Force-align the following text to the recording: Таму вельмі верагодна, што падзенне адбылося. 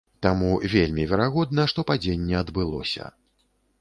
Таму 0.25 0.47
вельмі 0.75 1.05
верагодна, 1.11 1.67
што 1.73 1.85
падзенне 1.91 2.35
адбылося. 2.43 3.03